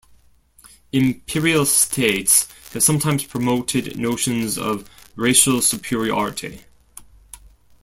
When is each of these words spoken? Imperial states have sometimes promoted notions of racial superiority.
Imperial 0.91 1.63
states 1.63 2.47
have 2.73 2.81
sometimes 2.81 3.23
promoted 3.23 3.99
notions 3.99 4.57
of 4.57 4.89
racial 5.15 5.61
superiority. 5.61 6.63